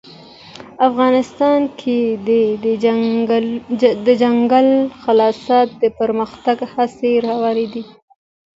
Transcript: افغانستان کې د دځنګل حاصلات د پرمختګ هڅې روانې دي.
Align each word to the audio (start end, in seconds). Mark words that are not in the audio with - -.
افغانستان 0.89 1.61
کې 1.79 1.99
د 3.77 3.83
دځنګل 4.07 4.67
حاصلات 5.03 5.69
د 5.81 5.83
پرمختګ 5.99 6.57
هڅې 6.73 7.11
روانې 7.27 7.65
دي. 7.73 7.83